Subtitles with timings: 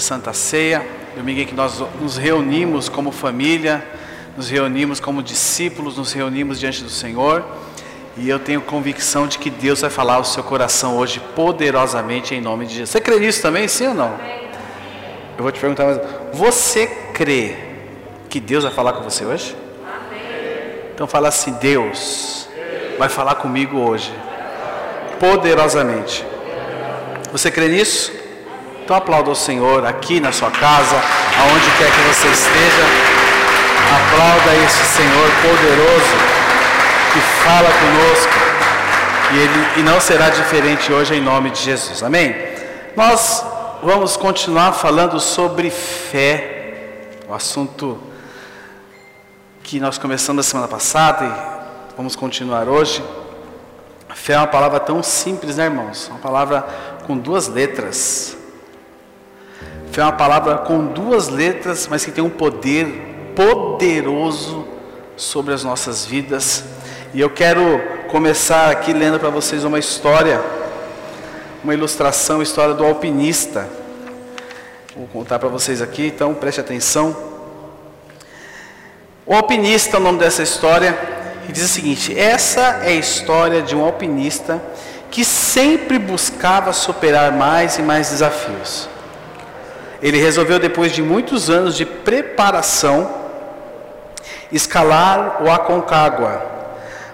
[0.00, 3.84] Santa Ceia, domingo em que nós nos reunimos como família,
[4.36, 7.44] nos reunimos como discípulos, nos reunimos diante do Senhor.
[8.16, 12.40] E eu tenho convicção de que Deus vai falar ao seu coração hoje poderosamente em
[12.40, 12.90] nome de Jesus.
[12.90, 14.18] Você crê nisso também, sim ou não?
[15.36, 16.00] Eu vou te perguntar mais.
[16.32, 17.56] Você crê
[18.28, 19.56] que Deus vai falar com você hoje?
[20.94, 22.48] Então fala assim: Deus
[22.98, 24.12] vai falar comigo hoje,
[25.18, 26.24] poderosamente.
[27.32, 28.20] Você crê nisso?
[28.90, 30.96] Então aplauda o Senhor aqui na sua casa,
[31.38, 32.82] aonde quer que você esteja.
[33.86, 36.16] Aplauda esse Senhor poderoso
[37.12, 38.32] que fala conosco.
[39.32, 42.02] E, ele, e não será diferente hoje em nome de Jesus.
[42.02, 42.34] Amém?
[42.96, 43.46] Nós
[43.80, 47.96] vamos continuar falando sobre fé, o assunto
[49.62, 53.04] que nós começamos a semana passada e vamos continuar hoje.
[54.16, 56.08] Fé é uma palavra tão simples, né, irmãos?
[56.08, 56.66] Uma palavra
[57.06, 58.39] com duas letras.
[59.92, 62.86] Fé é uma palavra com duas letras, mas que tem um poder
[63.34, 64.64] poderoso
[65.16, 66.62] sobre as nossas vidas.
[67.12, 70.40] E eu quero começar aqui lendo para vocês uma história,
[71.64, 73.68] uma ilustração, história do alpinista.
[74.94, 77.16] Vou contar para vocês aqui, então preste atenção.
[79.26, 80.96] O alpinista, é o nome dessa história,
[81.48, 84.62] e diz o seguinte: essa é a história de um alpinista
[85.10, 88.88] que sempre buscava superar mais e mais desafios.
[90.02, 93.10] Ele resolveu, depois de muitos anos de preparação,
[94.50, 96.42] escalar o Aconcagua.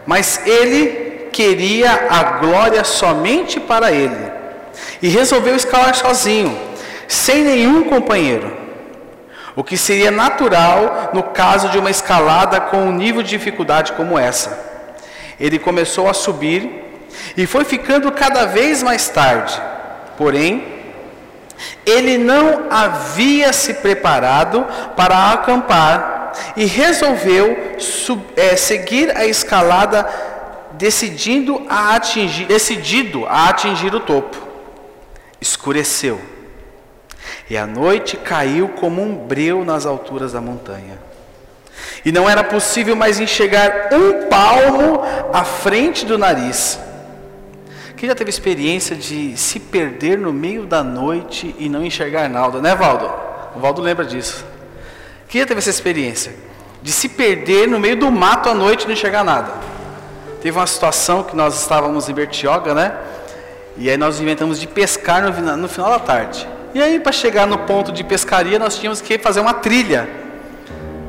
[0.07, 4.33] Mas ele queria a glória somente para ele.
[5.03, 6.57] E resolveu escalar sozinho,
[7.09, 8.57] sem nenhum companheiro.
[9.57, 14.19] O que seria natural no caso de uma escalada com um nível de dificuldade como
[14.19, 14.59] essa.
[15.41, 16.85] Ele começou a subir
[17.37, 19.61] e foi ficando cada vez mais tarde.
[20.17, 20.76] Porém,
[21.85, 30.07] ele não havia se preparado para acampar e resolveu sub, é, seguir a escalada
[30.73, 34.37] decidindo a atingir, decidido a atingir o topo.
[35.41, 36.21] Escureceu.
[37.49, 40.99] E a noite caiu como um breu nas alturas da montanha.
[42.05, 45.03] E não era possível mais enxergar um palmo
[45.33, 46.79] à frente do nariz.
[47.97, 52.61] Quem já teve experiência de se perder no meio da noite e não enxergar nada,
[52.61, 53.11] né, Valdo?
[53.57, 54.45] O Valdo lembra disso.
[55.29, 56.35] Quem já teve essa experiência?
[56.83, 59.51] De se perder no meio do mato à noite e não enxergar nada.
[60.43, 62.95] Teve uma situação que nós estávamos em Bertioga, né?
[63.79, 66.47] E aí nós inventamos de pescar no, no final da tarde.
[66.75, 70.07] E aí, para chegar no ponto de pescaria, nós tínhamos que fazer uma trilha.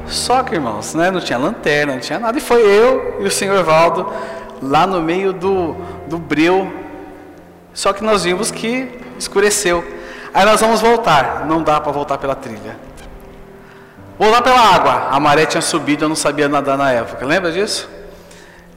[0.08, 2.38] Só que, irmãos, né, não tinha lanterna, não tinha nada.
[2.38, 4.10] E foi eu e o senhor Valdo
[4.62, 5.76] lá no meio do,
[6.08, 6.72] do breu.
[7.74, 9.86] Só que nós vimos que escureceu.
[10.34, 11.46] Aí nós vamos voltar.
[11.46, 12.76] Não dá para voltar pela trilha.
[14.18, 15.10] Voltar pela água.
[15.12, 17.26] A maré tinha subido, eu não sabia nadar na época.
[17.26, 17.88] Lembra disso?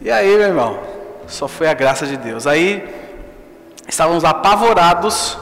[0.01, 0.81] E aí, meu irmão,
[1.27, 2.47] só foi a graça de Deus.
[2.47, 2.87] Aí
[3.89, 5.39] estávamos apavorados,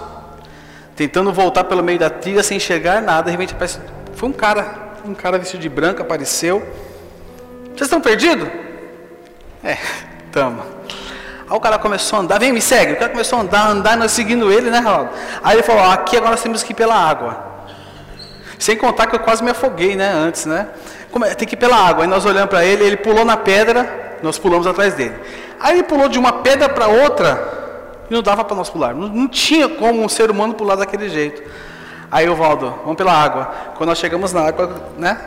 [0.94, 3.24] tentando voltar pelo meio da trilha sem enxergar nada.
[3.24, 3.80] De repente aparece,
[4.14, 6.60] foi um cara, um cara vestido de branco apareceu.
[7.66, 8.48] Vocês estão perdidos?
[9.62, 9.76] É,
[10.30, 10.62] tamo.
[11.48, 12.92] Aí o cara começou a andar, vem, me segue.
[12.92, 15.08] O cara começou a andar, andar, nós seguindo ele, né, Raul?
[15.42, 17.48] Aí ele falou, aqui agora nós temos que ir pela água.
[18.58, 20.68] Sem contar que eu quase me afoguei, né, antes, né?
[21.24, 21.34] É?
[21.34, 22.04] Tem que ir pela água.
[22.04, 25.14] Aí nós olhamos para ele, ele pulou na pedra, nós pulamos atrás dele.
[25.58, 27.58] Aí ele pulou de uma pedra para outra
[28.10, 28.94] e não dava para nós pular.
[28.94, 31.42] Não, não, tinha como um ser humano pular daquele jeito.
[32.10, 33.46] Aí o Valdo, vamos pela água.
[33.76, 35.18] Quando nós chegamos na água, né?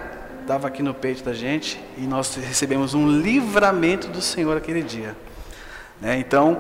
[0.47, 5.15] Dava aqui no peito da gente e nós recebemos um livramento do Senhor aquele dia.
[6.01, 6.17] Né?
[6.17, 6.57] Então,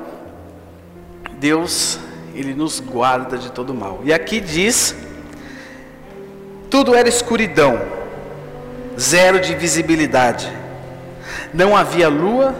[1.39, 1.99] Deus,
[2.35, 4.01] Ele nos guarda de todo mal.
[4.03, 4.95] E aqui diz:
[6.69, 7.81] tudo era escuridão,
[8.97, 10.51] zero de visibilidade,
[11.53, 12.55] não havia lua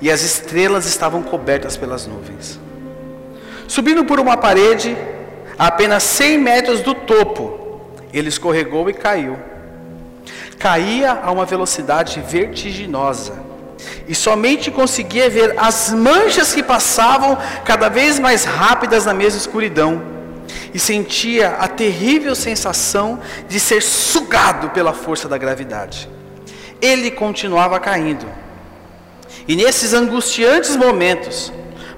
[0.00, 2.60] e as estrelas estavam cobertas pelas nuvens.
[3.68, 4.96] Subindo por uma parede,
[5.58, 7.80] a apenas 100 metros do topo,
[8.12, 9.38] ele escorregou e caiu.
[10.58, 13.45] Caía a uma velocidade vertiginosa
[14.08, 20.16] e somente conseguia ver as manchas que passavam cada vez mais rápidas na mesma escuridão.
[20.72, 23.18] e sentia a terrível sensação
[23.48, 26.08] de ser sugado pela força da gravidade.
[26.80, 28.26] Ele continuava caindo.
[29.48, 31.52] E nesses angustiantes momentos,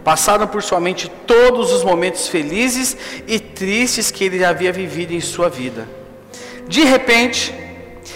[0.05, 2.97] passaram por sua mente todos os momentos felizes
[3.27, 5.87] e tristes que ele havia vivido em sua vida.
[6.67, 7.53] De repente,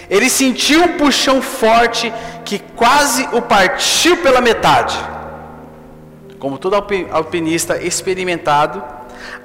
[0.08, 2.12] ele sentiu um puxão forte
[2.44, 4.98] que quase o partiu pela metade.
[6.38, 6.74] Como todo
[7.10, 8.82] alpinista experimentado,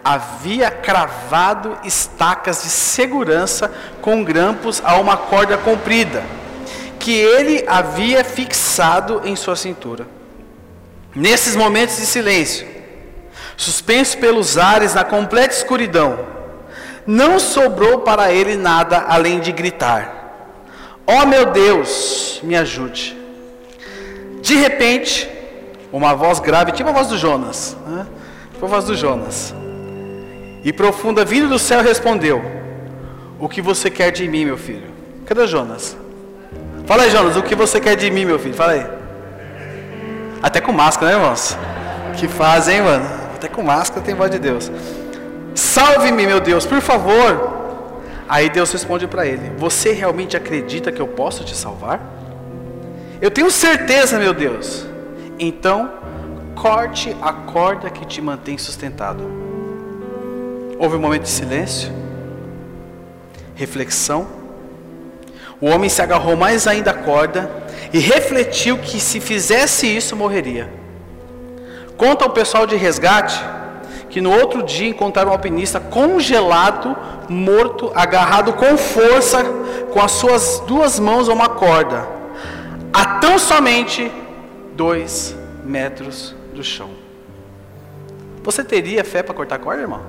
[0.04, 3.72] havia cravado estacas de segurança
[4.02, 6.24] com grampos a uma corda comprida,
[7.00, 10.08] que ele havia fixado em sua cintura.
[11.16, 12.68] Nesses momentos de silêncio,
[13.56, 16.20] suspenso pelos ares na completa escuridão,
[17.06, 20.17] não sobrou para ele nada além de gritar:
[21.10, 23.18] Ó oh meu Deus, me ajude.
[24.42, 25.30] De repente,
[25.92, 28.06] uma voz grave, tipo a voz do Jonas, né?
[28.52, 29.56] tipo a voz do Jonas,
[30.66, 32.44] e profunda vindo do céu respondeu:
[33.40, 34.90] O que você quer de mim, meu filho?
[35.26, 35.96] Cadê Jonas?
[36.86, 38.54] Fala aí, Jonas, o que você quer de mim, meu filho?
[38.54, 38.86] Fala aí.
[40.42, 41.58] Até com máscara, né, irmãos?
[42.18, 43.06] Que fazem, mano?
[43.36, 44.72] Até com máscara tem voz de Deus.
[45.56, 47.67] Salve-me, meu Deus, por favor.
[48.28, 52.00] Aí Deus responde para ele: Você realmente acredita que eu posso te salvar?
[53.22, 54.86] Eu tenho certeza, meu Deus.
[55.40, 55.92] Então,
[56.56, 59.24] corte a corda que te mantém sustentado.
[60.78, 61.92] Houve um momento de silêncio,
[63.56, 64.28] reflexão.
[65.60, 67.50] O homem se agarrou mais ainda à corda
[67.92, 70.70] e refletiu que se fizesse isso morreria.
[71.98, 73.44] Conta ao pessoal de resgate
[74.18, 76.98] que no outro dia encontraram um alpinista congelado,
[77.30, 79.44] morto, agarrado com força
[79.94, 82.08] com as suas duas mãos a uma corda,
[82.92, 84.12] a tão somente
[84.74, 86.90] dois metros do chão.
[88.42, 90.02] Você teria fé para cortar a corda, irmão?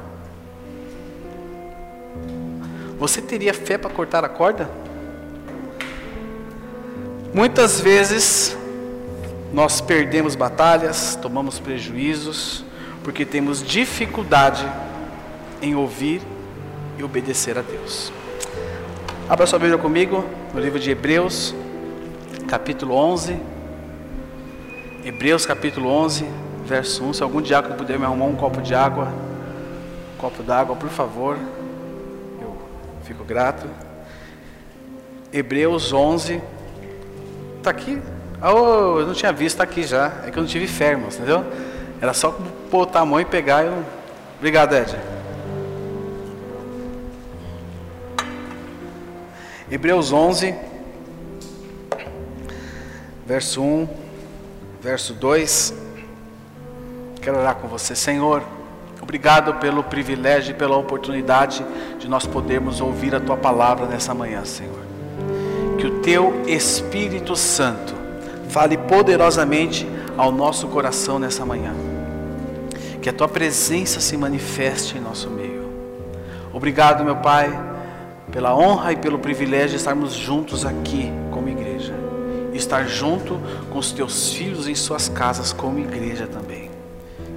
[2.98, 4.70] Você teria fé para cortar a corda?
[7.34, 8.56] Muitas vezes
[9.52, 12.64] nós perdemos batalhas, tomamos prejuízos,
[13.08, 14.70] porque temos dificuldade
[15.62, 16.20] em ouvir
[16.98, 18.12] e obedecer a Deus.
[19.26, 21.54] Abra sua Bíblia comigo no livro de Hebreus,
[22.46, 23.40] capítulo 11.
[25.02, 26.26] Hebreus, capítulo 11,
[26.66, 27.14] verso 1.
[27.14, 29.08] Se algum diácono puder me arrumar um copo de água,
[30.14, 31.38] um copo d'água, por favor,
[32.42, 32.58] eu
[33.04, 33.66] fico grato.
[35.32, 36.42] Hebreus 11,
[37.56, 37.98] Está aqui.
[38.42, 40.12] Oh, eu não tinha visto, está aqui já.
[40.26, 41.42] É que eu não tive fé, entendeu?
[42.00, 42.36] Era só
[42.70, 43.64] botar a mão e pegar.
[43.64, 43.84] Eu...
[44.38, 44.96] Obrigado, Ed.
[49.70, 50.54] Hebreus 11,
[53.26, 53.88] verso 1,
[54.80, 55.74] verso 2.
[57.20, 58.42] Quero orar com você, Senhor.
[59.02, 61.64] Obrigado pelo privilégio e pela oportunidade
[61.98, 64.88] de nós podermos ouvir a tua palavra nessa manhã, Senhor
[65.78, 67.94] que o teu Espírito Santo
[68.48, 71.72] fale poderosamente ao nosso coração nessa manhã.
[73.08, 75.66] Que a tua presença se manifeste em nosso meio.
[76.52, 77.58] Obrigado, meu Pai,
[78.30, 81.94] pela honra e pelo privilégio de estarmos juntos aqui como igreja.
[82.52, 83.40] E estar junto
[83.70, 86.70] com os teus filhos em suas casas como igreja também.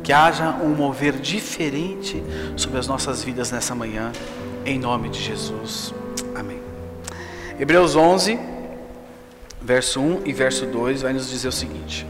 [0.04, 2.22] Que haja um mover diferente
[2.58, 4.12] sobre as nossas vidas nessa manhã,
[4.66, 5.94] em nome de Jesus.
[6.36, 6.60] Amém.
[7.58, 8.38] Hebreus 11,
[9.62, 12.06] verso 1 e verso 2 vai nos dizer o seguinte: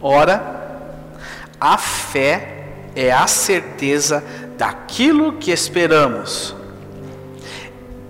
[0.00, 1.00] Ora,
[1.60, 2.61] a fé
[2.94, 4.22] é a certeza
[4.56, 6.54] daquilo que esperamos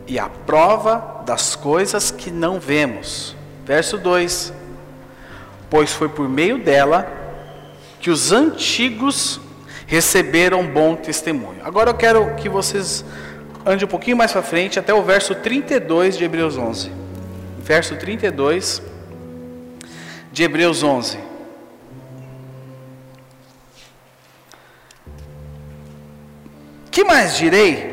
[0.07, 3.35] e a prova das coisas que não vemos.
[3.65, 4.53] Verso 2:
[5.71, 7.11] Pois foi por meio dela
[8.01, 9.41] que os antigos
[9.87, 11.61] receberam bom testemunho.
[11.65, 13.05] Agora eu quero que vocês
[13.65, 16.91] ande um pouquinho mais para frente até o verso 32 de Hebreus 11.
[17.61, 18.83] Verso 32
[20.33, 21.32] de Hebreus 11.
[26.93, 27.91] Que mais direi?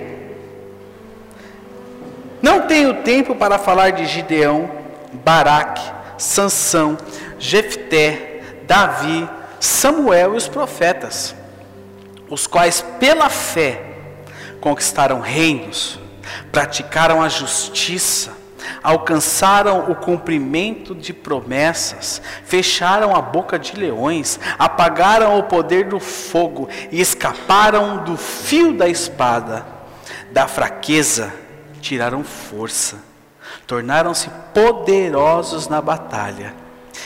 [2.42, 4.70] Não tenho tempo para falar de Gideão,
[5.14, 5.82] Baraque,
[6.18, 6.98] Sansão,
[7.40, 9.28] Jefté, Davi,
[9.58, 11.34] Samuel e os profetas,
[12.30, 13.82] os quais pela fé
[14.60, 15.98] conquistaram reinos,
[16.52, 18.34] praticaram a justiça,
[18.84, 26.70] alcançaram o cumprimento de promessas, fecharam a boca de leões, apagaram o poder do fogo
[26.92, 29.66] e escaparam do fio da espada.
[30.32, 31.34] Da fraqueza
[31.82, 32.98] tiraram força,
[33.66, 36.54] tornaram-se poderosos na batalha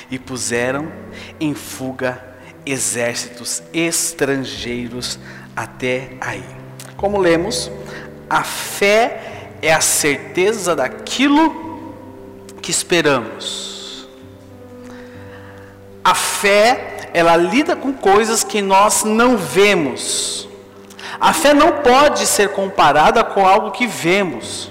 [0.10, 0.92] e puseram
[1.40, 2.22] em fuga
[2.66, 5.20] exércitos estrangeiros
[5.56, 6.44] até aí.
[6.98, 7.70] como lemos,
[8.30, 9.23] a fé
[9.64, 11.96] é a certeza daquilo
[12.62, 14.06] que esperamos.
[16.04, 20.50] A fé, ela lida com coisas que nós não vemos.
[21.18, 24.70] A fé não pode ser comparada com algo que vemos.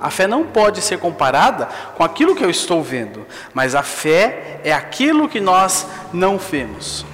[0.00, 4.60] A fé não pode ser comparada com aquilo que eu estou vendo, mas a fé
[4.64, 7.04] é aquilo que nós não vemos.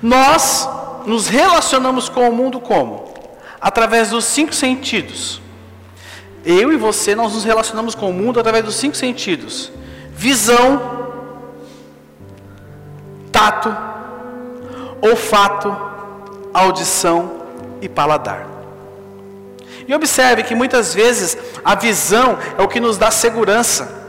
[0.00, 0.68] Nós
[1.04, 3.12] nos relacionamos com o mundo como?
[3.60, 5.40] Através dos cinco sentidos.
[6.44, 9.70] Eu e você, nós nos relacionamos com o mundo através dos cinco sentidos:
[10.10, 10.80] visão,
[13.30, 13.74] tato,
[15.02, 15.76] olfato,
[16.52, 17.42] audição
[17.80, 18.46] e paladar.
[19.86, 24.00] E observe que muitas vezes a visão é o que nos dá segurança.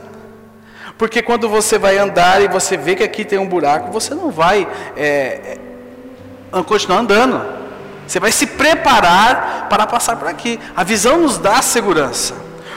[0.96, 4.30] Porque quando você vai andar e você vê que aqui tem um buraco, você não
[4.30, 5.58] vai é,
[6.52, 7.42] é, continuar andando.
[8.06, 10.58] Você vai se preparar para passar por aqui.
[10.76, 12.34] A visão nos dá segurança.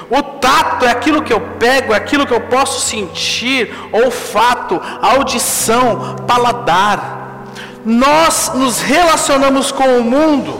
[0.10, 6.16] O tato é aquilo que eu pego, é aquilo que eu posso sentir, olfato, audição,
[6.28, 7.44] paladar.
[7.84, 10.60] Nós nos relacionamos com o mundo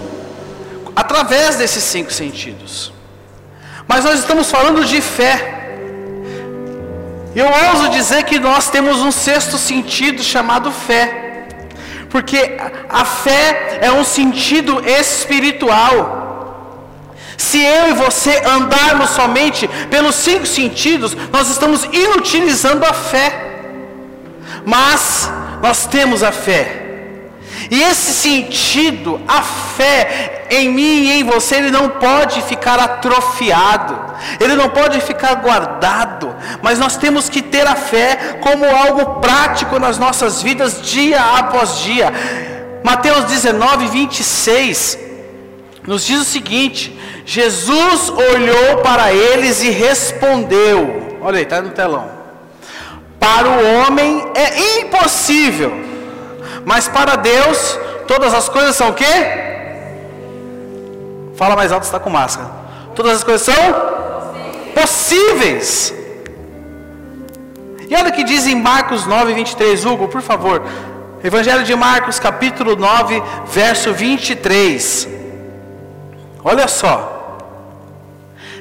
[0.96, 2.92] através desses cinco sentidos.
[3.88, 5.54] Mas nós estamos falando de fé.
[7.36, 11.25] Eu ouso dizer que nós temos um sexto sentido chamado fé.
[12.16, 12.56] Porque
[12.88, 17.26] a fé é um sentido espiritual.
[17.36, 23.58] Se eu e você andarmos somente pelos cinco sentidos, nós estamos inutilizando a fé.
[24.66, 25.30] Mas
[25.62, 26.85] nós temos a fé.
[27.70, 34.00] E esse sentido, a fé em mim e em você, ele não pode ficar atrofiado,
[34.40, 39.80] ele não pode ficar guardado, mas nós temos que ter a fé como algo prático
[39.80, 42.14] nas nossas vidas, dia após dia.
[42.84, 45.00] Mateus 19, 26
[45.88, 52.14] nos diz o seguinte: Jesus olhou para eles e respondeu, olha aí, está no telão.
[53.20, 55.95] Para o homem é impossível
[56.66, 59.06] mas para Deus, todas as coisas são o quê?
[61.36, 62.50] Fala mais alto, está com máscara.
[62.96, 63.56] Todas as coisas são
[64.74, 65.94] possíveis.
[67.88, 70.64] E olha o que diz em Marcos 9, 23, Hugo, por favor.
[71.24, 75.08] Evangelho de Marcos, capítulo 9, verso 23.
[76.44, 77.38] Olha só.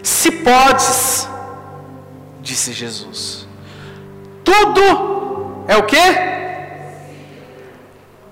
[0.02, 1.26] Se podes,
[2.42, 3.49] disse Jesus,
[4.44, 6.33] tudo é o que?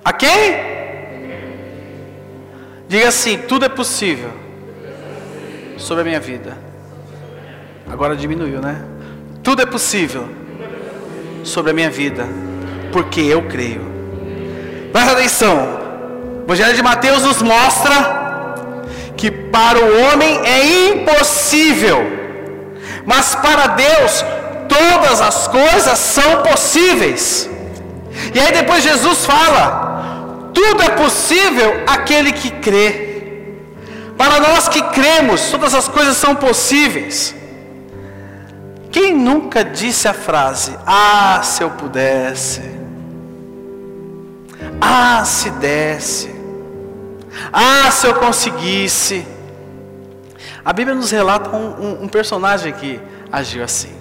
[0.04, 0.73] A quem?
[2.88, 4.30] Diga assim: tudo é possível
[5.78, 6.56] sobre a minha vida.
[7.90, 8.85] Agora diminuiu, né?
[9.42, 10.28] Tudo é possível
[11.44, 12.26] sobre a minha vida,
[12.92, 13.82] porque eu creio.
[14.92, 15.80] Presta atenção.
[16.40, 18.23] O Evangelho de Mateus nos mostra
[19.16, 21.99] que para o homem é impossível,
[23.06, 24.25] mas para Deus
[24.68, 27.49] todas as coisas são possíveis.
[28.35, 29.91] E aí depois Jesus fala:
[30.52, 33.12] tudo é possível aquele que crê.
[34.16, 37.35] Para nós que cremos, todas as coisas são possíveis.
[38.90, 42.62] Quem nunca disse a frase: Ah, se eu pudesse.
[44.80, 46.30] Ah, se desse.
[47.52, 49.26] Ah, se eu conseguisse.
[50.64, 53.92] A Bíblia nos relata um, um, um personagem que agiu assim.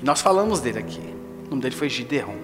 [0.00, 1.02] E nós falamos dele aqui.
[1.46, 2.34] O nome dele foi Gideão.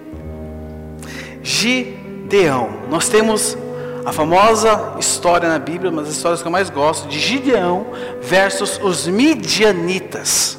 [1.41, 2.81] Gideão Gideão.
[2.89, 3.57] Nós temos
[4.05, 7.87] a famosa história na Bíblia, uma das histórias que eu mais gosto, de Gideão
[8.21, 10.57] versus os midianitas.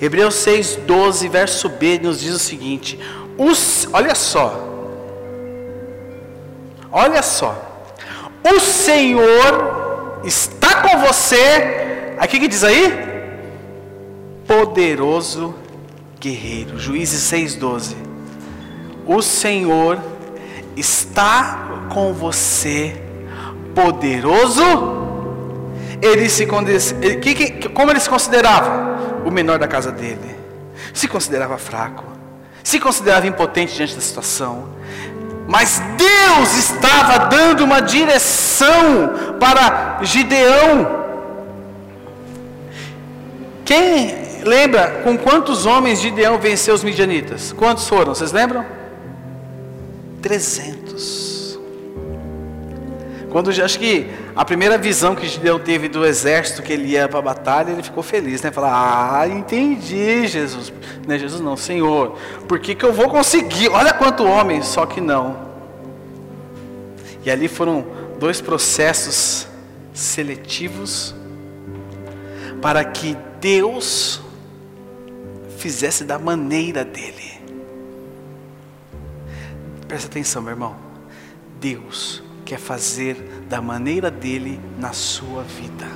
[0.00, 3.00] Hebreus 6, 12, verso B, nos diz o seguinte:
[3.36, 4.54] os, olha só,
[6.92, 7.84] olha só,
[8.44, 13.10] o Senhor está com você, aqui que diz aí?
[14.46, 15.52] Poderoso
[16.20, 17.96] guerreiro, Juízes 6, 12.
[19.06, 20.19] O Senhor está
[21.88, 23.00] com você,
[23.74, 24.62] poderoso.
[26.00, 26.46] Ele se
[27.20, 29.22] que, que, como ele se considerava?
[29.24, 30.36] O menor da casa dele.
[30.94, 32.04] Se considerava fraco,
[32.64, 34.68] se considerava impotente diante da situação.
[35.46, 41.00] Mas Deus estava dando uma direção para Gideão.
[43.64, 47.52] Quem lembra com quantos homens Gideão venceu os midianitas?
[47.52, 48.14] Quantos foram?
[48.14, 48.79] Vocês lembram?
[50.22, 51.58] 300.
[53.30, 57.20] Quando acho que a primeira visão que Gideão teve do exército que ele ia para
[57.20, 58.50] a batalha, ele ficou feliz, né?
[58.50, 60.72] Falar: "Ah, entendi, Jesus".
[61.06, 62.18] Não é Jesus não, Senhor.
[62.48, 63.68] Por que que eu vou conseguir?
[63.68, 65.48] Olha quanto homem, só que não.
[67.24, 67.86] E ali foram
[68.18, 69.46] dois processos
[69.94, 71.14] seletivos
[72.60, 74.20] para que Deus
[75.56, 77.19] fizesse da maneira dele.
[79.90, 80.76] Presta atenção, meu irmão.
[81.60, 83.16] Deus quer fazer
[83.48, 85.88] da maneira dele na sua vida.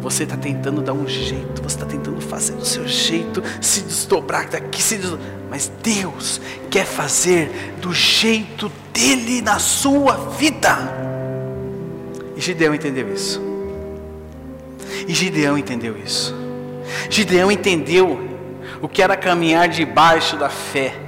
[0.00, 4.48] Você está tentando dar um jeito, você está tentando fazer do seu jeito, se desdobrar
[4.48, 5.28] daqui, se desdobrar.
[5.48, 10.76] mas Deus quer fazer do jeito dele na sua vida.
[12.36, 13.40] E Gideão entendeu isso.
[15.06, 16.34] E Gideão entendeu isso.
[17.08, 18.18] Gideão entendeu
[18.82, 21.05] o que era caminhar debaixo da fé.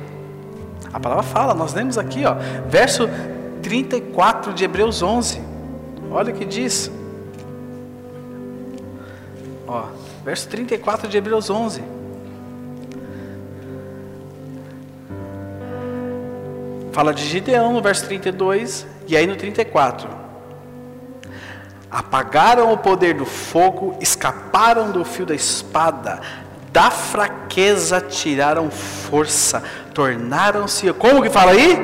[0.93, 2.35] A palavra fala, nós lemos aqui, ó,
[2.69, 3.09] verso
[3.63, 5.41] 34 de Hebreus 11.
[6.11, 6.91] Olha o que diz.
[9.67, 9.85] Ó,
[10.25, 11.83] verso 34 de Hebreus 11.
[16.93, 20.09] Fala de Gideão no verso 32 e aí no 34.
[21.91, 26.21] Apagaram o poder do fogo, escaparam do fio da espada,
[26.73, 29.63] da fraqueza tiraram força,
[29.99, 31.77] tornaram-se, como que fala aí?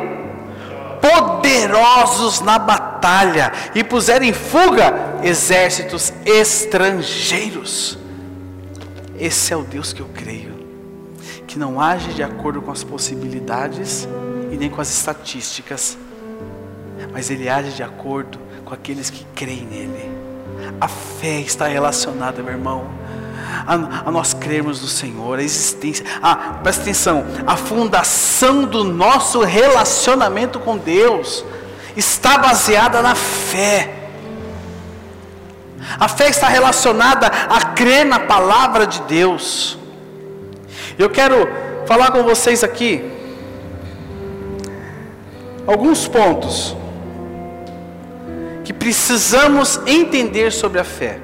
[1.01, 7.99] Poderosos na batalha e puseram em fuga exércitos estrangeiros.
[9.19, 10.55] Esse é o Deus que eu creio,
[11.49, 14.07] que não age de acordo com as possibilidades
[14.53, 15.99] e nem com as estatísticas,
[17.13, 20.09] mas ele age de acordo com aqueles que creem nele.
[20.81, 22.89] A fé está relacionada, meu irmão,
[23.67, 29.41] a, a nós crermos no Senhor, a existência, a, presta atenção, a fundação do nosso
[29.41, 31.45] relacionamento com Deus
[31.97, 33.95] está baseada na fé.
[35.99, 39.79] A fé está relacionada a crer na palavra de Deus.
[40.99, 41.49] Eu quero
[41.87, 43.13] falar com vocês aqui
[45.67, 46.77] alguns pontos
[48.65, 51.21] que precisamos entender sobre a fé.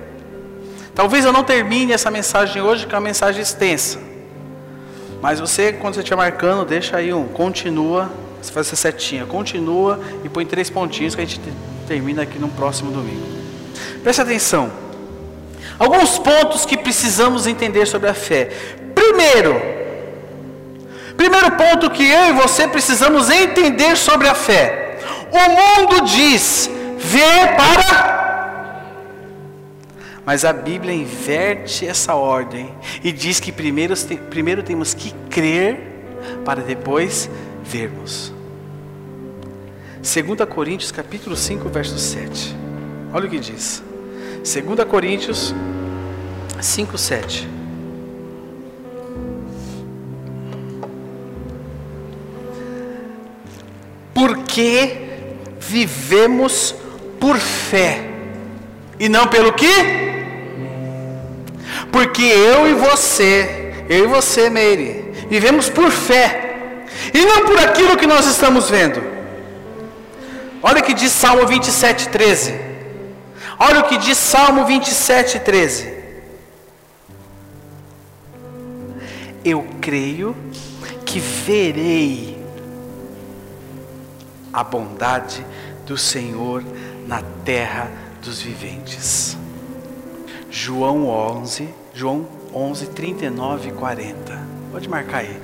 [1.01, 3.99] Talvez eu não termine essa mensagem hoje, que é uma mensagem extensa.
[5.23, 9.99] Mas você, quando você estiver marcando, deixa aí um continua, você faz essa setinha, continua
[10.23, 11.41] e põe três pontinhos que a gente
[11.89, 13.27] termina aqui no próximo domingo.
[14.03, 14.71] Preste atenção.
[15.79, 18.51] Alguns pontos que precisamos entender sobre a fé.
[18.95, 19.59] Primeiro,
[21.17, 24.99] primeiro ponto que eu e você precisamos entender sobre a fé.
[25.33, 28.20] O mundo diz ver para.
[30.31, 33.95] Mas a Bíblia inverte essa ordem e diz que primeiro,
[34.31, 35.81] primeiro temos que crer
[36.45, 37.29] para depois
[37.65, 38.33] vermos.
[39.97, 42.55] 2 Coríntios capítulo 5, verso 7.
[43.13, 43.83] Olha o que diz.
[44.45, 45.53] 2 Coríntios
[46.61, 47.49] 5, 7.
[54.15, 54.97] Porque
[55.59, 56.73] vivemos
[57.19, 58.09] por fé
[58.97, 60.10] e não pelo que?
[61.93, 67.97] Porque eu e você, eu e você, Meire, vivemos por fé e não por aquilo
[67.97, 69.03] que nós estamos vendo.
[70.63, 72.55] Olha o que diz Salmo 27, 13.
[73.59, 76.01] Olha o que diz Salmo 27, 13.
[79.45, 80.37] Eu creio
[81.05, 82.39] que verei
[84.53, 85.45] a bondade
[85.87, 86.63] do Senhor
[87.07, 87.91] na terra
[88.23, 89.37] dos viventes.
[90.51, 94.39] João 11, João 11, 39 e 40.
[94.73, 95.41] Pode marcar aí.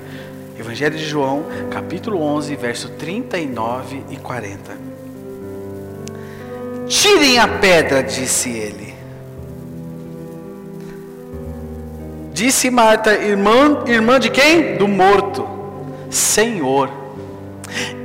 [0.59, 4.77] Evangelho de João, capítulo 11, verso 39 e 40.
[6.89, 8.95] Tirem a pedra, disse ele.
[12.33, 14.77] Disse Marta, irmã, irmã de quem?
[14.77, 15.49] Do morto.
[16.11, 16.91] Senhor,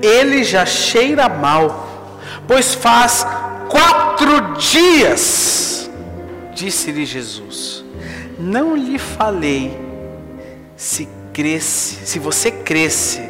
[0.01, 1.91] ele já cheira mal
[2.51, 3.25] pois faz
[3.69, 5.89] quatro dias,
[6.54, 7.84] disse-lhe Jesus,
[8.39, 9.78] não lhe falei,
[10.76, 13.22] se cresce, se você cresce,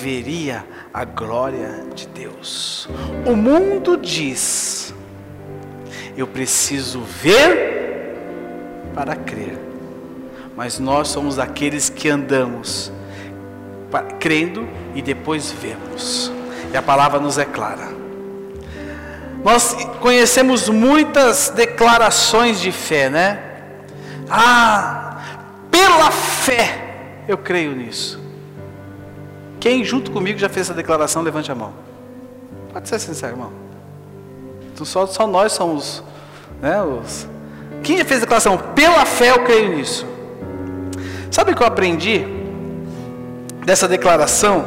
[0.00, 2.88] veria a glória de Deus.
[3.26, 4.94] O mundo diz,
[6.16, 8.16] eu preciso ver
[8.94, 9.58] para crer,
[10.56, 12.92] mas nós somos aqueles que andamos
[14.18, 16.32] crendo e depois vemos.
[16.72, 17.88] E a palavra nos é clara.
[19.44, 23.51] Nós conhecemos muitas declarações de fé, né?
[24.28, 25.20] Ah,
[25.70, 28.20] pela fé eu creio nisso.
[29.60, 31.72] Quem junto comigo já fez essa declaração, levante a mão.
[32.72, 33.52] Pode ser sincero, irmão.
[34.72, 36.02] Então, só, só nós somos,
[36.60, 37.28] né, os...
[37.82, 38.58] Quem já fez a declaração?
[38.74, 40.06] Pela fé eu creio nisso.
[41.30, 42.24] Sabe o que eu aprendi
[43.64, 44.64] dessa declaração?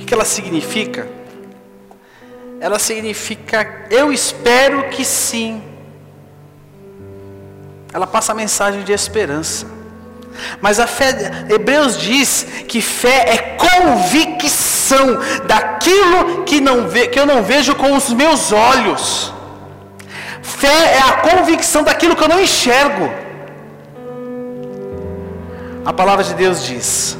[0.00, 1.06] O que ela significa?
[2.62, 5.60] ela significa eu espero que sim.
[7.92, 9.66] Ela passa a mensagem de esperança.
[10.60, 17.26] Mas a fé, Hebreus diz que fé é convicção daquilo que, não ve, que eu
[17.26, 19.32] não vejo com os meus olhos.
[20.42, 23.10] Fé é a convicção daquilo que eu não enxergo.
[25.84, 27.18] A palavra de Deus diz: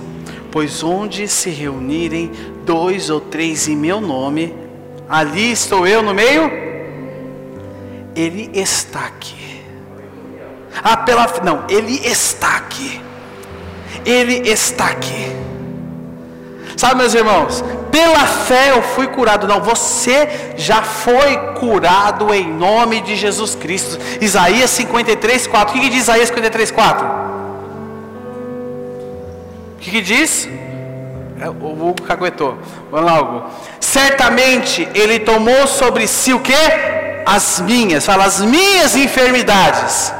[0.50, 2.32] Pois onde se reunirem
[2.64, 4.54] dois ou três em meu nome,
[5.08, 6.50] ali estou eu no meio,
[8.14, 9.41] Ele está aqui.
[10.82, 13.00] Ah, pela não, Ele está aqui.
[14.04, 15.32] Ele está aqui.
[16.76, 19.46] Sabe, meus irmãos, pela fé eu fui curado.
[19.46, 23.98] Não, você já foi curado em nome de Jesus Cristo.
[24.20, 25.76] Isaías 53, 4.
[25.76, 27.06] O que, diz Isaías 53, 4?
[29.74, 30.48] O que, que diz?
[31.40, 32.58] É, o Hugo caguetou.
[32.90, 33.44] Vamos lá, Hugo.
[33.78, 36.54] Certamente ele tomou sobre si o que?
[37.24, 40.12] As minhas, fala, as minhas enfermidades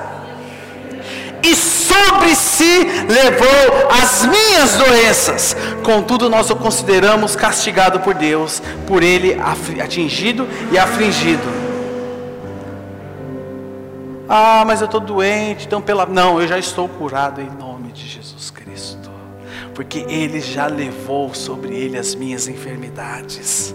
[1.43, 5.57] e sobre si levou as minhas doenças.
[5.83, 9.37] Contudo, nós o consideramos castigado por Deus, por ele
[9.81, 11.63] atingido e afligido.
[14.29, 16.07] Ah, mas eu estou doente, então pela.
[16.07, 19.11] Não, eu já estou curado em nome de Jesus Cristo.
[19.75, 23.75] Porque Ele já levou sobre Ele as minhas enfermidades.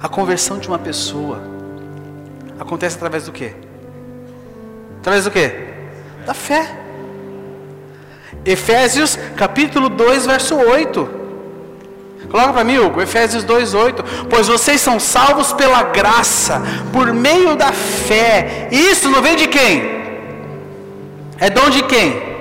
[0.00, 1.40] A conversão de uma pessoa
[2.58, 3.54] acontece através do quê?
[5.04, 5.52] Através do quê?
[6.24, 6.66] Da fé.
[8.42, 11.10] Efésios capítulo 2, verso 8.
[12.30, 14.02] Coloca para mim, Hugo, Efésios 2, 8.
[14.30, 18.66] Pois vocês são salvos pela graça, por meio da fé.
[18.72, 19.82] Isso não vem de quem?
[21.38, 22.33] É dom de quem?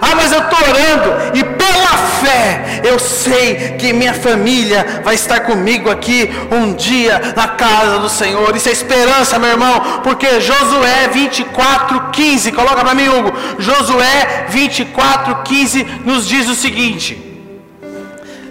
[0.00, 5.40] Ah, mas eu estou orando e pela fé eu sei que minha família vai estar
[5.40, 8.54] comigo aqui um dia na casa do Senhor.
[8.56, 13.32] Isso é esperança, meu irmão, porque Josué 24, 15, coloca para mim, Hugo.
[13.58, 17.18] Josué 24, 15 nos diz o seguinte: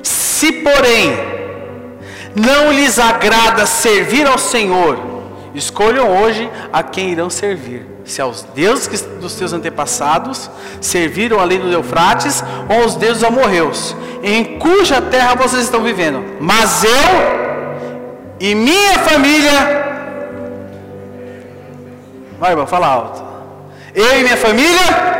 [0.04, 1.18] Se porém
[2.36, 5.00] não lhes agrada servir ao Senhor,
[5.56, 10.50] escolham hoje a quem irão servir se aos deuses dos seus antepassados
[10.82, 16.24] serviram além do Eufrates ou aos deuses amorreus, em cuja terra vocês estão vivendo.
[16.39, 17.39] Mas eu
[18.39, 19.88] e minha família.
[22.39, 23.24] Vai, irmão, fala alto.
[23.93, 25.19] Eu e minha família.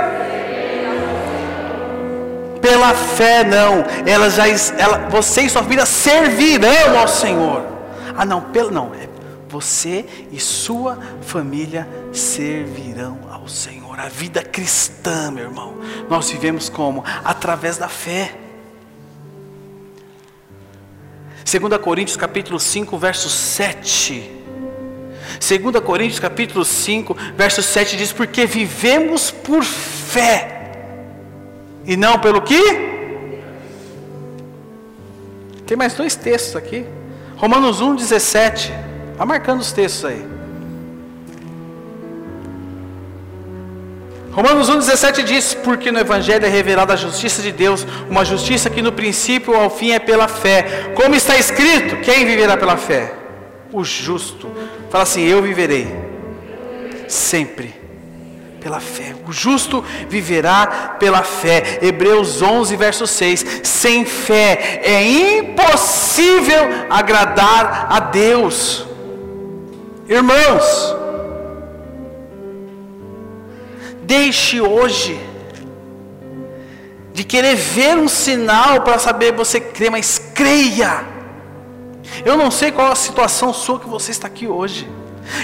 [2.62, 4.46] Pela fé não, ela já,
[4.78, 7.64] ela, você e sua família servirão ao Senhor.
[8.18, 8.92] Ah, não, pelo não,
[9.50, 14.00] você e sua família servirão ao Senhor.
[14.00, 15.76] A vida cristã, meu irmão,
[16.08, 17.04] nós vivemos como?
[17.24, 18.36] Através da fé.
[21.44, 24.32] 2 Coríntios capítulo 5, verso 7.
[25.40, 30.72] 2 Coríntios capítulo 5, verso 7 diz: Porque vivemos por fé,
[31.86, 32.88] e não pelo que?
[35.66, 36.86] Tem mais dois textos aqui.
[37.36, 38.89] Romanos 1, 17.
[39.20, 40.26] Está marcando os textos aí.
[44.32, 48.82] Romanos 1,17 diz: Porque no Evangelho é revelada a justiça de Deus, uma justiça que
[48.82, 50.94] no princípio ao fim é pela fé.
[50.96, 53.14] Como está escrito: Quem viverá pela fé?
[53.74, 54.50] O justo.
[54.90, 55.94] Fala assim: Eu viverei.
[57.06, 57.76] Sempre
[58.62, 59.14] pela fé.
[59.28, 61.80] O justo viverá pela fé.
[61.82, 63.64] Hebreus 11, verso 6.
[63.64, 68.88] Sem fé é impossível agradar a Deus.
[70.10, 70.96] Irmãos,
[74.02, 75.20] deixe hoje
[77.14, 81.06] de querer ver um sinal para saber você crer, mas creia.
[82.26, 84.90] Eu não sei qual a situação sua que você está aqui hoje.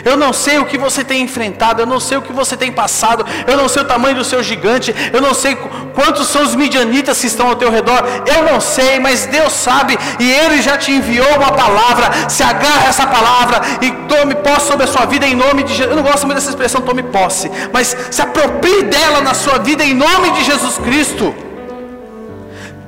[0.04, 2.72] Eu não sei o que você tem enfrentado, eu não sei o que você tem
[2.72, 5.56] passado, eu não sei o tamanho do seu gigante, eu não sei
[5.94, 9.98] quantos são os midianitas que estão ao teu redor, eu não sei, mas Deus sabe
[10.20, 12.30] e Ele já te enviou uma palavra.
[12.30, 15.90] Se agarra essa palavra e tome posse sobre a sua vida em nome de Jesus.
[15.90, 19.84] Eu não gosto muito dessa expressão tome posse, mas se aproprie dela na sua vida
[19.84, 21.34] em nome de Jesus Cristo,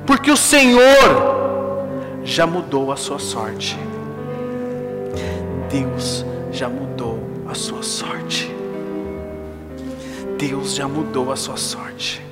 [0.06, 1.38] porque o Senhor
[2.24, 3.78] já mudou a sua sorte.
[5.70, 8.50] Deus já mudou a sua sorte.
[10.38, 12.22] Deus já mudou a sua sorte.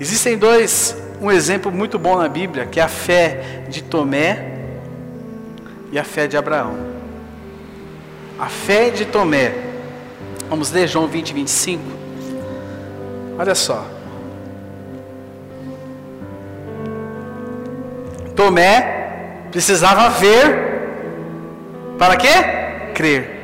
[0.00, 4.52] Existem dois, um exemplo muito bom na Bíblia, que é a fé de Tomé
[5.92, 6.76] e a fé de Abraão.
[8.38, 9.54] A fé de Tomé.
[10.50, 11.82] Vamos ler João 20, 25.
[13.38, 13.86] Olha só.
[18.34, 18.94] Tomé
[19.54, 20.73] Precisava ver
[21.98, 22.28] para quê?
[22.94, 23.34] Crer.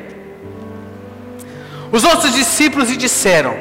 [1.93, 3.57] Os outros discípulos lhe disseram: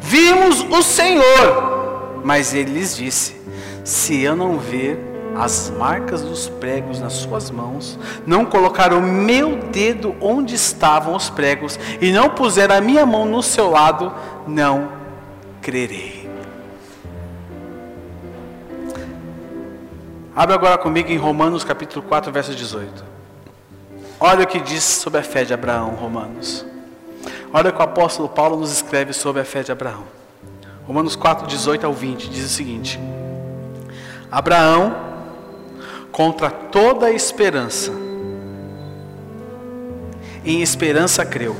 [0.00, 2.20] Vimos o Senhor.
[2.24, 3.36] Mas ele lhes disse:
[3.84, 4.98] Se eu não ver
[5.36, 11.30] as marcas dos pregos nas suas mãos, não colocar o meu dedo onde estavam os
[11.30, 14.12] pregos e não puser a minha mão no seu lado,
[14.46, 14.90] não
[15.62, 16.28] crerei.
[20.34, 23.19] Abre agora comigo em Romanos capítulo 4, verso 18.
[24.22, 26.66] Olha o que diz sobre a fé de Abraão, Romanos.
[27.50, 30.04] Olha o que o apóstolo Paulo nos escreve sobre a fé de Abraão.
[30.86, 33.00] Romanos 4, 18 ao 20 diz o seguinte:
[34.30, 34.94] Abraão
[36.12, 37.92] contra toda esperança.
[40.44, 41.56] Em esperança creu,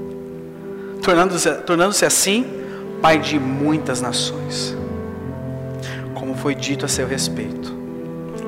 [1.02, 2.46] tornando-se tornando assim
[3.02, 4.76] pai de muitas nações,
[6.14, 7.78] como foi dito a seu respeito.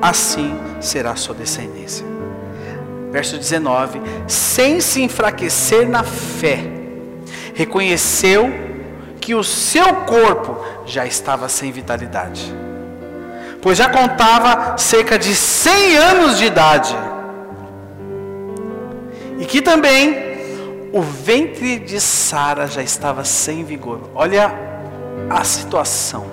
[0.01, 2.13] Assim será a sua descendência.
[3.13, 6.59] Verso 19: Sem se enfraquecer na fé,
[7.53, 8.51] reconheceu
[9.21, 12.53] que o seu corpo já estava sem vitalidade
[13.63, 16.93] pois já contava cerca de 100 anos de idade.
[19.39, 24.01] E que também o ventre de Sara já estava sem vigor.
[24.13, 24.53] Olha
[25.29, 26.32] a situação.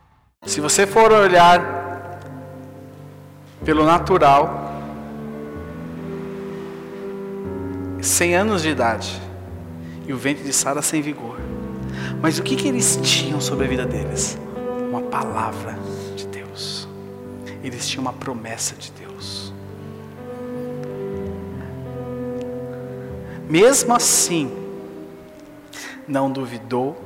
[0.43, 2.19] Se você for olhar
[3.63, 4.73] pelo natural,
[8.01, 9.21] 100 anos de idade
[10.07, 11.37] e o ventre de Sara sem vigor.
[12.19, 14.35] Mas o que, que eles tinham sobre a vida deles?
[14.89, 15.77] Uma palavra
[16.15, 16.87] de Deus.
[17.63, 19.53] Eles tinham uma promessa de Deus.
[23.47, 24.51] Mesmo assim,
[26.07, 26.99] não duvidou,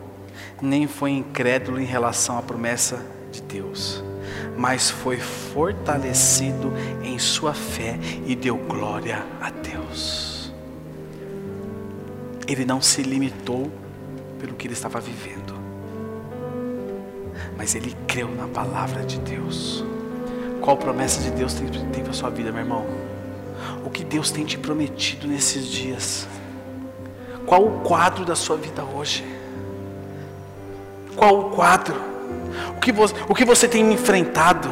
[0.62, 4.04] nem foi incrédulo em relação à promessa de Deus,
[4.58, 6.72] mas foi fortalecido
[7.04, 10.54] em sua fé e deu glória a Deus.
[12.48, 13.70] Ele não se limitou
[14.40, 15.54] pelo que ele estava vivendo,
[17.58, 19.84] mas ele creu na palavra de Deus.
[20.62, 22.86] Qual promessa de Deus tem, tem para a sua vida, meu irmão?
[23.86, 26.28] O que Deus tem te prometido nesses dias?
[27.46, 29.24] Qual o quadro da sua vida hoje?
[31.16, 32.15] Qual o quadro?
[32.78, 34.70] O que você, o que você tem enfrentado?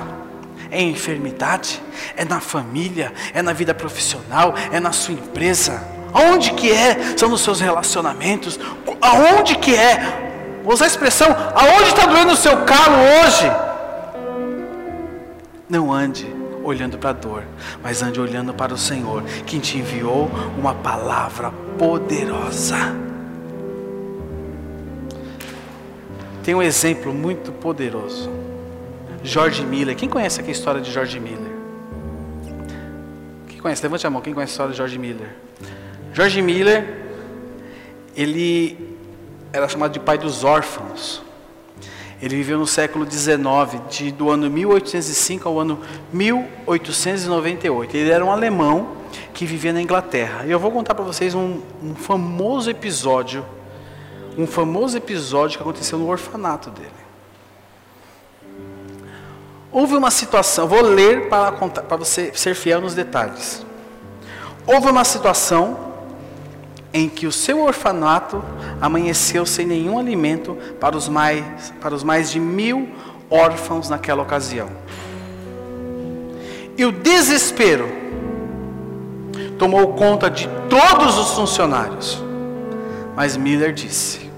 [0.71, 1.81] É enfermidade?
[2.15, 3.13] É na família?
[3.33, 4.55] É na vida profissional?
[4.71, 5.83] É na sua empresa?
[6.13, 7.15] Aonde que é?
[7.17, 8.59] São nos seus relacionamentos?
[9.01, 10.31] Aonde que é?
[10.63, 13.51] Vou usar a expressão, aonde está doendo o seu calo hoje?
[15.69, 16.25] Não ande
[16.63, 17.43] olhando para a dor,
[17.83, 23.02] mas ande olhando para o Senhor, que te enviou uma palavra poderosa.
[26.43, 28.29] Tem um exemplo muito poderoso.
[29.23, 29.95] George Miller.
[29.95, 31.51] Quem conhece aqui a história de George Miller?
[33.47, 33.82] Quem conhece?
[33.82, 34.21] Levante a mão.
[34.21, 35.29] Quem conhece a história de George Miller?
[36.13, 36.97] George Miller,
[38.15, 38.97] ele
[39.53, 41.23] era chamado de pai dos órfãos.
[42.21, 45.79] Ele viveu no século XIX, de, do ano 1805 ao ano
[46.12, 47.95] 1898.
[47.95, 48.97] Ele era um alemão
[49.34, 50.45] que vivia na Inglaterra.
[50.45, 53.45] E eu vou contar para vocês um, um famoso episódio
[54.37, 56.89] um famoso episódio que aconteceu no orfanato dele.
[59.71, 63.65] Houve uma situação, vou ler para, contar, para você ser fiel nos detalhes.
[64.67, 65.93] Houve uma situação
[66.93, 68.43] em que o seu orfanato
[68.79, 72.87] amanheceu sem nenhum alimento para os mais, para os mais de mil
[73.31, 74.69] órfãos naquela ocasião.
[76.77, 77.89] E o desespero
[79.57, 82.23] tomou conta de todos os funcionários.
[83.15, 84.30] Mas Miller disse: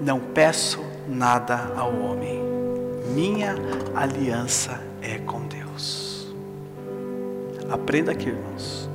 [0.00, 2.40] Não peço nada ao homem,
[3.14, 3.54] minha
[3.94, 6.32] aliança é com Deus.
[7.70, 8.88] Aprenda aqui, irmãos.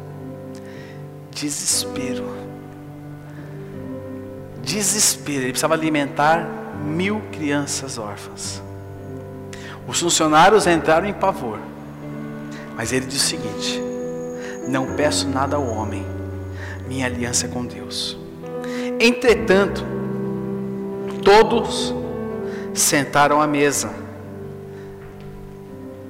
[1.32, 2.26] Desespero.
[4.64, 5.44] Desespero.
[5.44, 6.48] Ele precisava alimentar
[6.84, 8.62] mil crianças órfãs.
[9.88, 11.60] Os funcionários entraram em pavor.
[12.76, 13.82] Mas ele disse o seguinte:
[14.68, 16.17] Não peço nada ao homem
[16.88, 18.18] minha aliança com Deus.
[19.00, 19.86] Entretanto,
[21.24, 21.94] todos
[22.74, 24.08] sentaram à mesa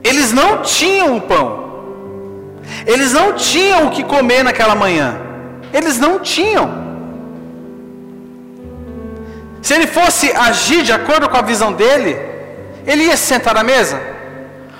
[0.07, 1.47] Eles não tinham o pão.
[2.85, 5.19] Eles não tinham o que comer naquela manhã.
[5.73, 6.87] Eles não tinham.
[9.61, 12.17] Se ele fosse agir de acordo com a visão dele,
[12.85, 13.99] ele ia se sentar na mesa.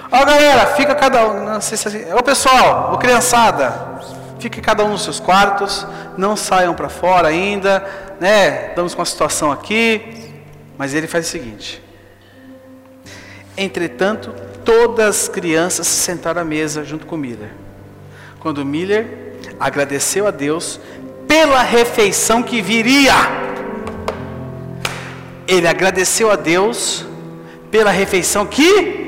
[0.10, 1.44] Ó galera, fica cada um.
[1.44, 2.14] Não sei se assim.
[2.14, 4.00] Ô pessoal, ô criançada,
[4.40, 5.86] fique cada um nos seus quartos,
[6.18, 7.86] não saiam para fora ainda,
[8.20, 8.70] né?
[8.70, 10.32] Estamos com uma situação aqui.
[10.78, 11.82] Mas ele faz o seguinte:
[13.58, 17.52] Entretanto, todas as crianças se sentaram à mesa junto com Miller.
[18.40, 20.80] Quando Miller agradeceu a Deus
[21.28, 23.48] pela refeição que viria
[25.48, 27.06] ele agradeceu a Deus
[27.72, 29.07] pela refeição que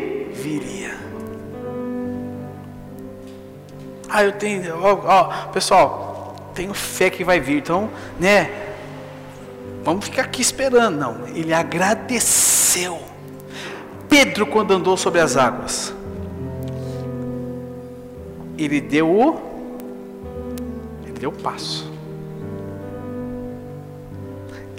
[4.10, 8.50] Ah, eu tenho, ó, ó, pessoal, tenho fé que vai vir, então, né?
[9.84, 10.98] Vamos ficar aqui esperando.
[10.98, 13.00] Não, ele agradeceu.
[14.10, 15.94] Pedro, quando andou sobre as águas,
[18.58, 19.40] ele deu o,
[21.06, 21.90] ele deu o passo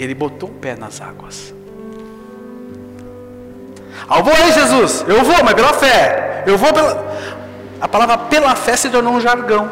[0.01, 1.55] ele botou o pé nas águas.
[4.09, 5.05] Ah, aí, Jesus.
[5.07, 6.43] Eu vou, mas pela fé.
[6.47, 7.11] Eu vou pela.
[7.81, 9.71] A palavra pela fé se tornou um jargão.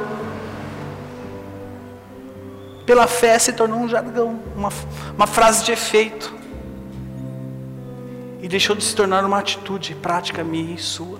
[2.87, 4.71] Pela fé se tornou um jargão, uma,
[5.15, 6.35] uma frase de efeito.
[8.41, 11.19] E deixou de se tornar uma atitude prática minha e sua.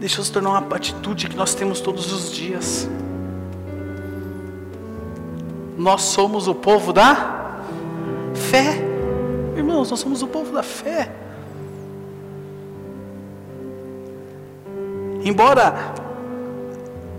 [0.00, 2.88] Deixou de se tornar uma atitude que nós temos todos os dias.
[5.78, 7.60] Nós somos o povo da
[8.34, 8.80] fé.
[9.56, 11.23] Irmãos, nós somos o povo da fé.
[15.24, 15.94] Embora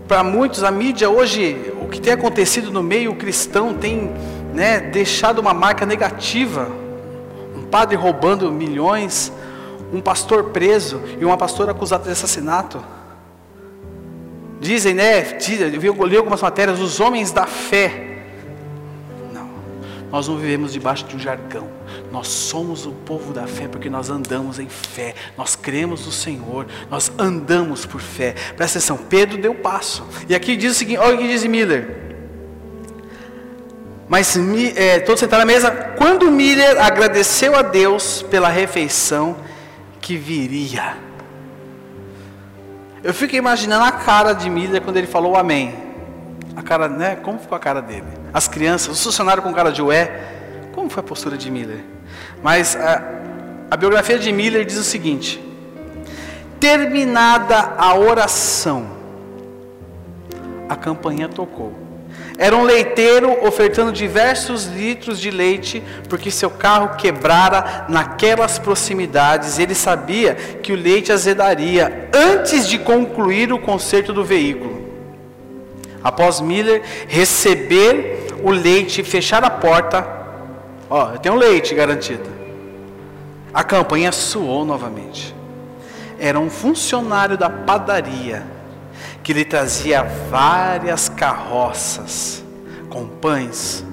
[0.06, 4.12] para muitos a mídia hoje, o que tem acontecido no meio cristão tem
[4.54, 6.68] né, deixado uma marca negativa.
[7.56, 9.32] Um padre roubando milhões,
[9.92, 12.80] um pastor preso e uma pastora acusada de assassinato.
[14.60, 15.36] Dizem, né?
[15.60, 18.05] Eu li algumas matérias, os homens da fé
[20.10, 21.68] nós não vivemos debaixo de um jargão.
[22.12, 25.14] Nós somos o povo da fé porque nós andamos em fé.
[25.36, 26.66] Nós cremos no Senhor.
[26.90, 28.34] Nós andamos por fé.
[28.56, 30.06] Presta atenção, Pedro deu passo.
[30.28, 32.04] E aqui diz o seguinte: olha o que diz Miller.
[34.08, 34.36] Mas
[34.76, 35.70] é, todos sentaram na mesa.
[35.96, 39.36] Quando Miller agradeceu a Deus pela refeição
[40.00, 40.96] que viria.
[43.02, 45.74] Eu fico imaginando a cara de Miller quando ele falou amém.
[46.54, 47.16] A cara, né?
[47.16, 48.06] Como ficou a cara dele?
[48.36, 50.12] As crianças, os funcionários com cara de ué.
[50.74, 51.82] Como foi a postura de Miller?
[52.42, 53.02] Mas a,
[53.70, 55.42] a biografia de Miller diz o seguinte:
[56.60, 58.88] terminada a oração,
[60.68, 61.72] a campanha tocou.
[62.36, 69.58] Era um leiteiro ofertando diversos litros de leite, porque seu carro quebrara naquelas proximidades.
[69.58, 74.84] Ele sabia que o leite azedaria antes de concluir o conserto do veículo.
[76.04, 80.06] Após Miller receber o leite, fechar a porta.
[80.88, 82.28] Ó, eu tenho leite garantido.
[83.52, 85.34] A campanha suou novamente.
[86.18, 88.44] Era um funcionário da padaria
[89.22, 92.44] que lhe trazia várias carroças
[92.88, 93.84] com pães.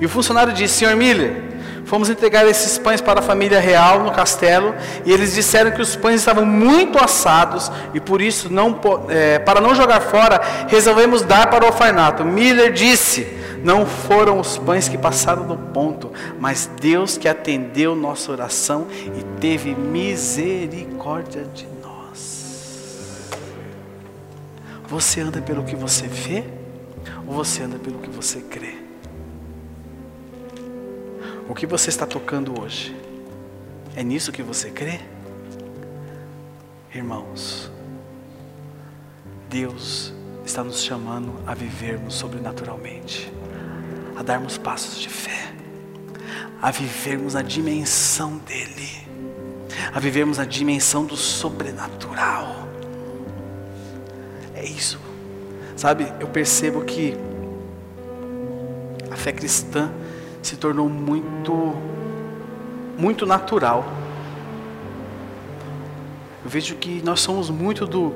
[0.00, 1.42] E o funcionário disse: Senhor Miller,
[1.84, 4.74] fomos entregar esses pães para a família real no castelo
[5.04, 9.60] e eles disseram que os pães estavam muito assados e por isso, não, é, para
[9.60, 12.24] não jogar fora, resolvemos dar para o orfanato.
[12.24, 18.30] Miller disse: não foram os pães que passaram do ponto, mas Deus que atendeu nossa
[18.30, 23.28] oração e teve misericórdia de nós.
[24.86, 26.44] Você anda pelo que você vê
[27.26, 28.76] ou você anda pelo que você crê?
[31.48, 32.94] O que você está tocando hoje?
[33.96, 35.00] É nisso que você crê?
[36.94, 37.70] Irmãos,
[39.48, 40.12] Deus
[40.44, 43.30] está nos chamando a vivermos sobrenaturalmente
[44.18, 45.52] a darmos passos de fé,
[46.60, 49.06] a vivermos a dimensão dEle,
[49.94, 52.66] a vivermos a dimensão do sobrenatural.
[54.56, 54.98] É isso,
[55.76, 56.12] sabe?
[56.18, 57.16] Eu percebo que
[59.08, 59.88] a fé cristã
[60.42, 61.76] se tornou muito,
[62.98, 63.86] muito natural.
[66.44, 68.12] Eu vejo que nós somos muito do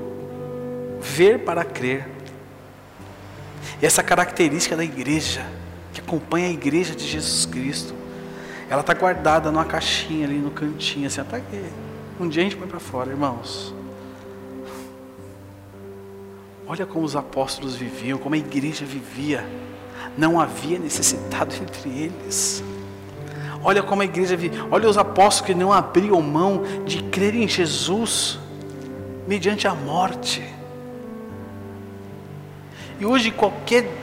[1.01, 2.09] ver para crer.
[3.81, 5.62] E essa característica da igreja
[5.93, 7.95] que acompanha a igreja de Jesus Cristo.
[8.69, 11.63] Ela está guardada numa caixinha ali no cantinho, assim, até que
[12.19, 13.75] um dia a gente põe para fora, irmãos.
[16.67, 19.47] Olha como os apóstolos viviam, como a igreja vivia.
[20.17, 22.63] Não havia necessitado entre eles.
[23.63, 24.57] Olha como a igreja vive.
[24.71, 28.39] Olha os apóstolos que não abriam mão de crer em Jesus
[29.27, 30.43] mediante a morte.
[32.99, 34.02] E hoje qualquer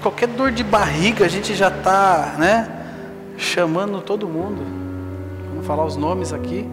[0.00, 2.68] qualquer dor de barriga a gente já está, né,
[3.36, 4.62] chamando todo mundo.
[5.50, 6.68] Vamos falar os nomes aqui.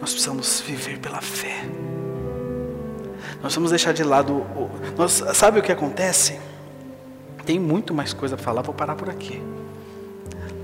[0.00, 1.64] Nós precisamos viver pela fé.
[3.42, 4.34] Nós vamos deixar de lado.
[4.34, 6.38] O, nós, sabe o que acontece?
[7.44, 9.42] Tem muito mais coisa para falar, vou parar por aqui.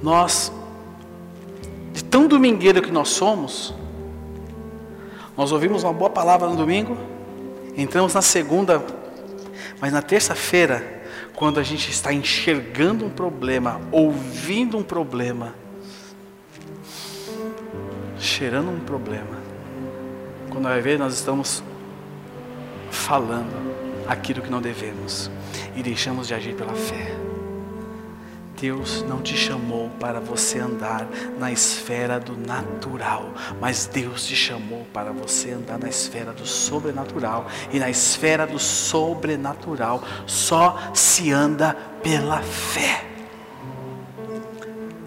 [0.03, 0.53] Nós,
[1.93, 3.75] de tão domingueiro que nós somos,
[5.37, 6.97] nós ouvimos uma boa palavra no domingo,
[7.77, 8.85] entramos na segunda,
[9.81, 10.98] mas na terça-feira,
[11.39, 15.55] quando a gente está enxergando um problema, ouvindo um problema,
[18.19, 19.39] cheirando um problema,
[20.51, 21.63] quando vai ver, nós estamos
[22.91, 23.55] falando
[24.09, 25.31] aquilo que não devemos
[25.77, 27.28] e deixamos de agir pela fé.
[28.61, 31.07] Deus não te chamou para você andar
[31.39, 37.47] na esfera do natural, mas Deus te chamou para você andar na esfera do sobrenatural.
[37.73, 43.05] E na esfera do sobrenatural só se anda pela fé.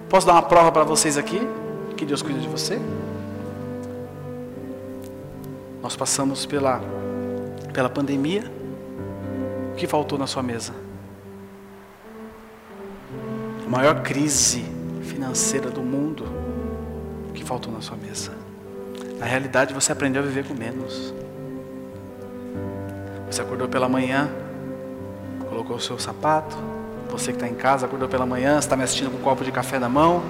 [0.09, 1.41] Posso dar uma prova para vocês aqui?
[1.97, 2.79] Que Deus cuida de você?
[5.81, 6.81] Nós passamos pela,
[7.73, 8.43] pela pandemia.
[9.71, 10.80] O que faltou na sua mesa?
[13.71, 14.65] Maior crise
[15.01, 16.25] financeira do mundo,
[17.33, 18.33] que faltou na sua mesa?
[19.17, 21.13] Na realidade, você aprendeu a viver com menos.
[23.27, 24.29] Você acordou pela manhã,
[25.47, 26.57] colocou o seu sapato.
[27.11, 29.53] Você que está em casa, acordou pela manhã, está me assistindo com um copo de
[29.53, 30.21] café na mão,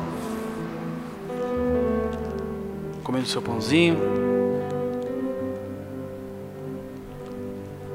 [3.04, 3.98] comendo seu pãozinho.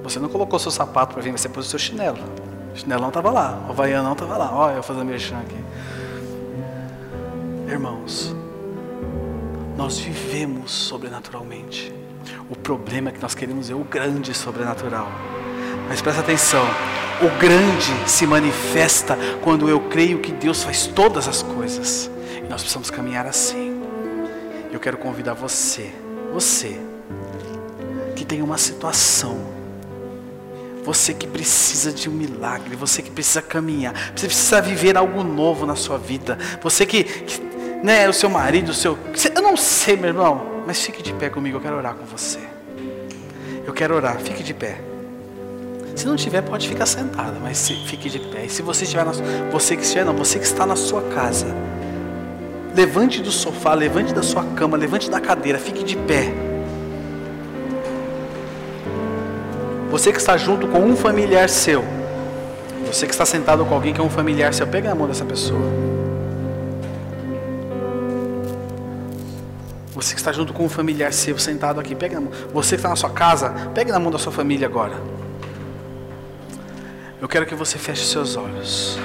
[0.03, 2.19] Você não colocou seu sapato para vir, você pôs o seu chinelo.
[2.77, 4.55] O chinelão estava lá, o vaianão estava lá.
[4.55, 5.57] Olha eu fazendo merchan aqui.
[7.67, 8.37] Irmãos,
[9.79, 11.91] nós vivemos sobrenaturalmente.
[12.51, 15.09] O problema é que nós queremos ver o grande sobrenatural.
[15.89, 16.63] Mas presta atenção,
[17.23, 22.11] o grande se manifesta quando eu creio que Deus faz todas as coisas.
[22.37, 23.83] E nós precisamos caminhar assim.
[24.71, 25.91] Eu quero convidar você,
[26.31, 26.79] você,
[28.15, 29.56] que tem uma situação
[30.87, 35.67] você que precisa de um milagre, você que precisa caminhar, você precisa viver algo novo
[35.67, 36.39] na sua vida.
[36.63, 37.43] Você que, que
[37.83, 38.97] né, o seu marido, o seu.
[39.35, 42.39] Eu não sei, meu irmão, mas fique de pé comigo, eu quero orar com você.
[43.67, 44.81] Eu quero orar, fique de pé.
[45.97, 48.45] Se não tiver, pode ficar sentada, mas fique de pé.
[48.45, 49.11] E se você estiver na,
[49.51, 51.49] você que estiver, não, você que está na sua casa,
[52.77, 56.46] levante do sofá, levante da sua cama, levante da cadeira, fique de pé.
[59.97, 61.83] Você que está junto com um familiar seu,
[62.87, 65.25] você que está sentado com alguém que é um familiar seu, pega na mão dessa
[65.25, 65.59] pessoa.
[69.95, 72.31] Você que está junto com um familiar seu, sentado aqui, pega na mão.
[72.53, 75.01] Você que está na sua casa, pega na mão da sua família agora.
[77.19, 78.99] Eu quero que você feche seus olhos.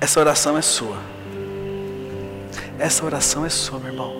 [0.00, 0.98] Essa oração é sua.
[2.78, 4.14] Essa oração é sua, meu irmão.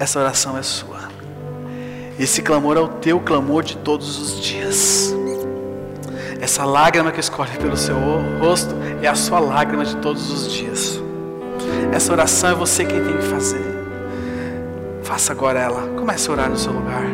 [0.00, 1.05] Essa oração é sua.
[2.18, 5.14] Esse clamor é o teu clamor de todos os dias.
[6.40, 7.96] Essa lágrima que escorre pelo seu
[8.40, 10.98] rosto é a sua lágrima de todos os dias.
[11.92, 13.62] Essa oração é você quem tem que fazer.
[15.02, 15.88] Faça agora ela.
[15.98, 17.04] Comece a orar no seu lugar.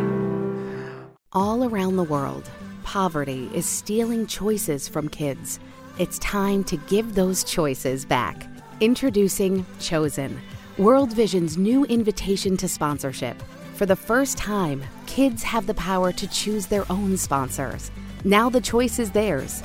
[1.33, 2.49] All around the world,
[2.85, 5.59] poverty is stealing choices from kids.
[5.99, 8.47] It's time to give those choices back.
[8.81, 10.39] Introducing Chosen,
[10.79, 13.37] World Vision's new invitation to sponsorship.
[13.75, 17.91] For the first time, kids have the power to choose their own sponsors.
[18.25, 19.63] Now the choice is theirs.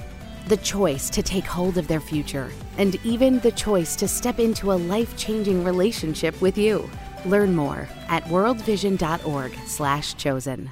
[0.48, 4.72] The choice to take hold of their future, and even the choice to step into
[4.72, 6.90] a life-changing relationship with you.
[7.26, 10.72] Learn more at worldvision.org/chosen.